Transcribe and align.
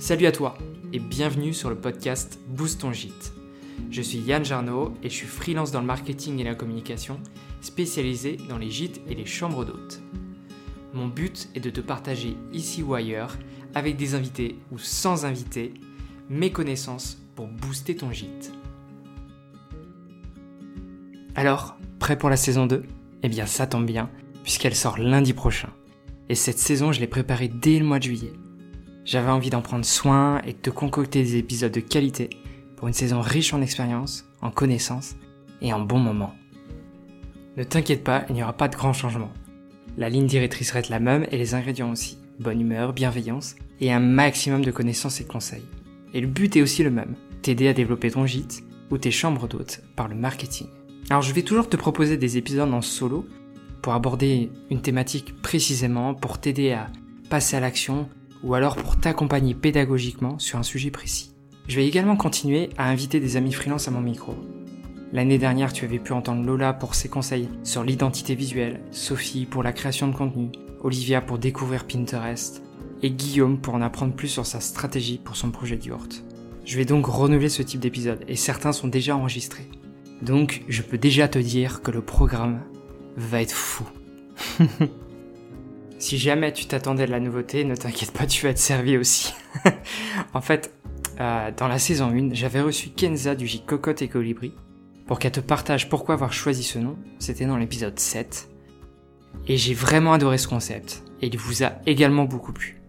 Salut 0.00 0.26
à 0.26 0.32
toi 0.32 0.58
et 0.92 0.98
bienvenue 0.98 1.54
sur 1.54 1.70
le 1.70 1.76
podcast 1.76 2.40
Boost 2.48 2.80
ton 2.80 2.92
gîte. 2.92 3.32
Je 3.90 4.02
suis 4.02 4.18
Yann 4.18 4.44
Jarno 4.44 4.92
et 5.02 5.08
je 5.08 5.14
suis 5.14 5.26
freelance 5.26 5.70
dans 5.70 5.80
le 5.80 5.86
marketing 5.86 6.40
et 6.40 6.44
la 6.44 6.56
communication, 6.56 7.20
spécialisé 7.60 8.36
dans 8.48 8.58
les 8.58 8.70
gîtes 8.70 9.00
et 9.08 9.14
les 9.14 9.24
chambres 9.24 9.64
d'hôtes. 9.64 10.02
Mon 10.92 11.06
but 11.06 11.48
est 11.54 11.60
de 11.60 11.70
te 11.70 11.80
partager 11.80 12.36
ici 12.52 12.82
ou 12.82 12.94
ailleurs, 12.94 13.38
avec 13.74 13.96
des 13.96 14.14
invités 14.14 14.58
ou 14.72 14.78
sans 14.78 15.24
invités, 15.24 15.72
mes 16.28 16.50
connaissances 16.50 17.18
pour 17.36 17.46
booster 17.46 17.96
ton 17.96 18.10
gîte. 18.10 18.52
Alors, 21.36 21.76
prêt 21.98 22.18
pour 22.18 22.30
la 22.30 22.36
saison 22.36 22.66
2 22.66 22.82
Eh 23.22 23.28
bien 23.28 23.46
ça 23.46 23.66
tombe 23.66 23.86
bien, 23.86 24.10
puisqu'elle 24.42 24.74
sort 24.74 24.98
lundi 24.98 25.32
prochain. 25.32 25.70
Et 26.28 26.34
cette 26.34 26.58
saison, 26.58 26.90
je 26.90 27.00
l'ai 27.00 27.06
préparée 27.06 27.48
dès 27.48 27.78
le 27.78 27.84
mois 27.84 27.98
de 27.98 28.04
juillet. 28.04 28.32
J'avais 29.04 29.30
envie 29.30 29.50
d'en 29.50 29.60
prendre 29.60 29.84
soin 29.84 30.40
et 30.46 30.52
de 30.52 30.58
te 30.58 30.70
concocter 30.70 31.22
des 31.22 31.36
épisodes 31.36 31.72
de 31.72 31.80
qualité 31.80 32.30
pour 32.76 32.88
une 32.88 32.94
saison 32.94 33.20
riche 33.20 33.52
en 33.52 33.60
expériences, 33.60 34.24
en 34.40 34.50
connaissances 34.50 35.16
et 35.60 35.72
en 35.74 35.80
bons 35.80 35.98
moments. 35.98 36.34
Ne 37.56 37.64
t'inquiète 37.64 38.02
pas, 38.02 38.24
il 38.28 38.34
n'y 38.34 38.42
aura 38.42 38.54
pas 38.54 38.68
de 38.68 38.76
grands 38.76 38.94
changements. 38.94 39.32
La 39.98 40.08
ligne 40.08 40.26
directrice 40.26 40.70
reste 40.70 40.88
la 40.88 41.00
même 41.00 41.26
et 41.30 41.36
les 41.36 41.54
ingrédients 41.54 41.92
aussi. 41.92 42.18
Bonne 42.40 42.60
humeur, 42.60 42.94
bienveillance 42.94 43.56
et 43.80 43.92
un 43.92 44.00
maximum 44.00 44.64
de 44.64 44.70
connaissances 44.70 45.20
et 45.20 45.24
de 45.24 45.28
conseils. 45.28 45.64
Et 46.14 46.20
le 46.20 46.26
but 46.26 46.56
est 46.56 46.62
aussi 46.62 46.82
le 46.82 46.90
même, 46.90 47.14
t'aider 47.42 47.68
à 47.68 47.74
développer 47.74 48.10
ton 48.10 48.26
gîte 48.26 48.64
ou 48.90 48.96
tes 48.96 49.10
chambres 49.10 49.46
d'hôtes 49.46 49.82
par 49.96 50.08
le 50.08 50.14
marketing. 50.14 50.68
Alors 51.10 51.22
je 51.22 51.32
vais 51.32 51.42
toujours 51.42 51.68
te 51.68 51.76
proposer 51.76 52.16
des 52.16 52.38
épisodes 52.38 52.72
en 52.72 52.80
solo 52.80 53.26
pour 53.82 53.92
aborder 53.92 54.50
une 54.70 54.80
thématique 54.80 55.40
précisément, 55.42 56.14
pour 56.14 56.38
t'aider 56.38 56.72
à 56.72 56.86
passer 57.28 57.56
à 57.56 57.60
l'action 57.60 58.08
ou 58.44 58.54
alors 58.54 58.76
pour 58.76 58.96
t'accompagner 58.96 59.54
pédagogiquement 59.54 60.38
sur 60.38 60.58
un 60.58 60.62
sujet 60.62 60.90
précis. 60.90 61.34
Je 61.66 61.76
vais 61.76 61.86
également 61.86 62.16
continuer 62.16 62.70
à 62.76 62.88
inviter 62.90 63.18
des 63.18 63.36
amis 63.36 63.52
freelance 63.52 63.88
à 63.88 63.90
mon 63.90 64.00
micro. 64.00 64.34
L'année 65.12 65.38
dernière, 65.38 65.72
tu 65.72 65.84
avais 65.84 65.98
pu 65.98 66.12
entendre 66.12 66.44
Lola 66.44 66.72
pour 66.72 66.94
ses 66.94 67.08
conseils 67.08 67.48
sur 67.62 67.84
l'identité 67.84 68.34
visuelle, 68.34 68.80
Sophie 68.90 69.46
pour 69.46 69.62
la 69.62 69.72
création 69.72 70.08
de 70.08 70.14
contenu, 70.14 70.50
Olivia 70.82 71.20
pour 71.20 71.38
découvrir 71.38 71.86
Pinterest, 71.86 72.62
et 73.02 73.10
Guillaume 73.10 73.58
pour 73.58 73.74
en 73.74 73.82
apprendre 73.82 74.14
plus 74.14 74.28
sur 74.28 74.44
sa 74.44 74.60
stratégie 74.60 75.18
pour 75.22 75.36
son 75.36 75.50
projet 75.50 75.76
du 75.76 75.92
Hort. 75.92 76.08
Je 76.64 76.76
vais 76.76 76.84
donc 76.84 77.06
renouveler 77.06 77.48
ce 77.48 77.62
type 77.62 77.80
d'épisode 77.80 78.24
et 78.28 78.36
certains 78.36 78.72
sont 78.72 78.88
déjà 78.88 79.16
enregistrés. 79.16 79.68
Donc, 80.22 80.64
je 80.68 80.82
peux 80.82 80.98
déjà 80.98 81.28
te 81.28 81.38
dire 81.38 81.82
que 81.82 81.90
le 81.90 82.00
programme 82.00 82.62
va 83.16 83.42
être 83.42 83.54
fou. 83.54 83.84
Si 86.04 86.18
jamais 86.18 86.52
tu 86.52 86.66
t'attendais 86.66 87.06
de 87.06 87.10
la 87.10 87.18
nouveauté, 87.18 87.64
ne 87.64 87.74
t'inquiète 87.74 88.12
pas, 88.12 88.26
tu 88.26 88.42
vas 88.44 88.50
être 88.50 88.58
servi 88.58 88.98
aussi. 88.98 89.32
en 90.34 90.42
fait, 90.42 90.74
euh, 91.18 91.50
dans 91.56 91.66
la 91.66 91.78
saison 91.78 92.10
1, 92.10 92.34
j'avais 92.34 92.60
reçu 92.60 92.90
Kenza 92.90 93.34
du 93.34 93.46
J 93.46 93.64
Cocotte 93.64 94.02
et 94.02 94.08
Colibri 94.08 94.52
pour 95.06 95.18
qu'elle 95.18 95.32
te 95.32 95.40
partage 95.40 95.88
pourquoi 95.88 96.16
avoir 96.16 96.34
choisi 96.34 96.62
ce 96.62 96.78
nom. 96.78 96.98
C'était 97.18 97.46
dans 97.46 97.56
l'épisode 97.56 97.98
7. 97.98 98.50
Et 99.48 99.56
j'ai 99.56 99.72
vraiment 99.72 100.12
adoré 100.12 100.36
ce 100.36 100.46
concept. 100.46 101.04
Et 101.22 101.28
il 101.28 101.38
vous 101.38 101.64
a 101.64 101.72
également 101.86 102.24
beaucoup 102.24 102.52
plu. 102.52 102.82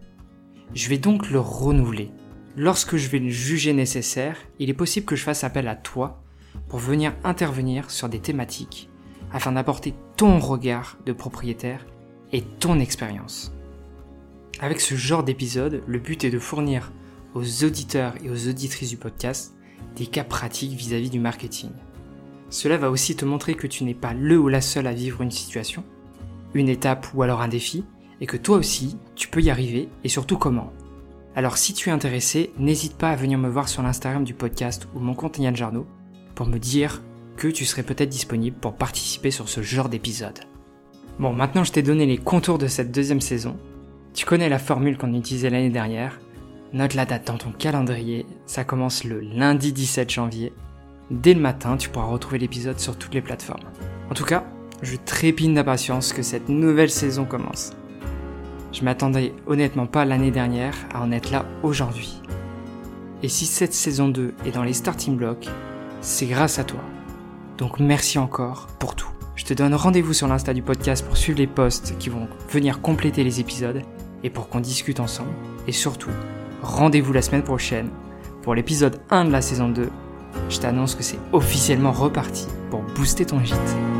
Je 0.74 0.90
vais 0.90 0.98
donc 0.98 1.30
le 1.30 1.40
renouveler. 1.40 2.10
Lorsque 2.54 2.96
je 2.98 3.08
vais 3.08 3.18
le 3.18 3.30
juger 3.30 3.72
nécessaire, 3.72 4.36
il 4.58 4.68
est 4.68 4.74
possible 4.74 5.06
que 5.06 5.16
je 5.16 5.24
fasse 5.24 5.42
appel 5.42 5.68
à 5.68 5.74
toi 5.74 6.22
pour 6.68 6.80
venir 6.80 7.14
intervenir 7.24 7.90
sur 7.90 8.10
des 8.10 8.20
thématiques 8.20 8.90
afin 9.32 9.52
d'apporter 9.52 9.94
ton 10.18 10.38
regard 10.38 10.98
de 11.06 11.14
propriétaire 11.14 11.86
et 12.32 12.42
ton 12.42 12.80
expérience. 12.80 13.52
Avec 14.60 14.80
ce 14.80 14.94
genre 14.94 15.22
d'épisode, 15.22 15.82
le 15.86 15.98
but 15.98 16.24
est 16.24 16.30
de 16.30 16.38
fournir 16.38 16.92
aux 17.34 17.64
auditeurs 17.64 18.14
et 18.24 18.30
aux 18.30 18.48
auditrices 18.48 18.90
du 18.90 18.96
podcast 18.96 19.54
des 19.96 20.06
cas 20.06 20.24
pratiques 20.24 20.72
vis-à-vis 20.72 21.10
du 21.10 21.20
marketing. 21.20 21.70
Cela 22.48 22.76
va 22.76 22.90
aussi 22.90 23.16
te 23.16 23.24
montrer 23.24 23.54
que 23.54 23.66
tu 23.66 23.84
n'es 23.84 23.94
pas 23.94 24.14
le 24.14 24.38
ou 24.38 24.48
la 24.48 24.60
seule 24.60 24.86
à 24.86 24.92
vivre 24.92 25.22
une 25.22 25.30
situation, 25.30 25.84
une 26.54 26.68
étape 26.68 27.06
ou 27.14 27.22
alors 27.22 27.42
un 27.42 27.48
défi, 27.48 27.84
et 28.20 28.26
que 28.26 28.36
toi 28.36 28.56
aussi, 28.56 28.96
tu 29.14 29.28
peux 29.28 29.42
y 29.42 29.50
arriver 29.50 29.88
et 30.04 30.08
surtout 30.08 30.38
comment. 30.38 30.72
Alors 31.34 31.58
si 31.58 31.74
tu 31.74 31.90
es 31.90 31.92
intéressé, 31.92 32.52
n'hésite 32.58 32.96
pas 32.96 33.10
à 33.10 33.16
venir 33.16 33.38
me 33.38 33.48
voir 33.48 33.68
sur 33.68 33.82
l'Instagram 33.82 34.24
du 34.24 34.32
podcast 34.32 34.88
ou 34.94 35.00
mon 35.00 35.14
compte 35.14 35.38
Yann 35.38 35.54
Jarno 35.54 35.86
pour 36.34 36.46
me 36.46 36.58
dire 36.58 37.02
que 37.36 37.48
tu 37.48 37.66
serais 37.66 37.82
peut-être 37.82 38.08
disponible 38.08 38.56
pour 38.56 38.74
participer 38.74 39.30
sur 39.30 39.48
ce 39.48 39.60
genre 39.60 39.90
d'épisode. 39.90 40.40
Bon, 41.18 41.32
maintenant 41.32 41.64
je 41.64 41.72
t'ai 41.72 41.82
donné 41.82 42.04
les 42.04 42.18
contours 42.18 42.58
de 42.58 42.66
cette 42.66 42.92
deuxième 42.92 43.22
saison. 43.22 43.56
Tu 44.12 44.26
connais 44.26 44.50
la 44.50 44.58
formule 44.58 44.98
qu'on 44.98 45.14
utilisait 45.14 45.48
l'année 45.48 45.70
dernière. 45.70 46.20
Note 46.74 46.94
la 46.94 47.06
date 47.06 47.26
dans 47.26 47.38
ton 47.38 47.52
calendrier. 47.52 48.26
Ça 48.44 48.64
commence 48.64 49.04
le 49.04 49.20
lundi 49.20 49.72
17 49.72 50.10
janvier. 50.10 50.52
Dès 51.10 51.32
le 51.32 51.40
matin, 51.40 51.78
tu 51.78 51.88
pourras 51.88 52.06
retrouver 52.06 52.38
l'épisode 52.38 52.78
sur 52.78 52.98
toutes 52.98 53.14
les 53.14 53.22
plateformes. 53.22 53.64
En 54.10 54.14
tout 54.14 54.24
cas, 54.24 54.44
je 54.82 54.96
trépine 54.96 55.54
d'impatience 55.54 56.12
que 56.12 56.22
cette 56.22 56.50
nouvelle 56.50 56.90
saison 56.90 57.24
commence. 57.24 57.72
Je 58.72 58.84
m'attendais 58.84 59.32
honnêtement 59.46 59.86
pas 59.86 60.04
l'année 60.04 60.30
dernière 60.30 60.74
à 60.92 61.00
en 61.00 61.12
être 61.12 61.30
là 61.30 61.46
aujourd'hui. 61.62 62.20
Et 63.22 63.28
si 63.30 63.46
cette 63.46 63.72
saison 63.72 64.08
2 64.08 64.34
est 64.44 64.50
dans 64.50 64.64
les 64.64 64.74
starting 64.74 65.16
blocks, 65.16 65.48
c'est 66.02 66.26
grâce 66.26 66.58
à 66.58 66.64
toi. 66.64 66.80
Donc 67.56 67.80
merci 67.80 68.18
encore 68.18 68.66
pour 68.78 68.94
tout. 68.94 69.15
Je 69.46 69.54
te 69.54 69.62
donne 69.62 69.76
rendez-vous 69.76 70.12
sur 70.12 70.26
l'Insta 70.26 70.52
du 70.52 70.60
podcast 70.60 71.06
pour 71.06 71.16
suivre 71.16 71.38
les 71.38 71.46
posts 71.46 71.96
qui 71.98 72.08
vont 72.08 72.26
venir 72.50 72.80
compléter 72.80 73.22
les 73.22 73.38
épisodes 73.38 73.80
et 74.24 74.28
pour 74.28 74.48
qu'on 74.48 74.58
discute 74.58 74.98
ensemble. 74.98 75.30
Et 75.68 75.72
surtout, 75.72 76.10
rendez-vous 76.62 77.12
la 77.12 77.22
semaine 77.22 77.44
prochaine 77.44 77.90
pour 78.42 78.56
l'épisode 78.56 78.98
1 79.10 79.26
de 79.26 79.30
la 79.30 79.40
saison 79.40 79.68
2. 79.68 79.88
Je 80.48 80.58
t'annonce 80.58 80.96
que 80.96 81.04
c'est 81.04 81.20
officiellement 81.32 81.92
reparti 81.92 82.48
pour 82.70 82.82
booster 82.96 83.24
ton 83.24 83.38
gîte. 83.44 83.95